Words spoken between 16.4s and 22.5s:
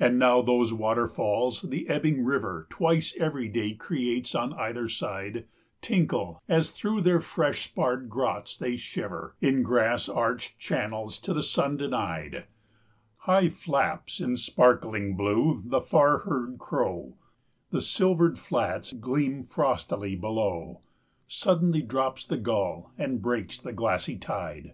crow, The silvered flats gleam frostily below, Suddenly drops the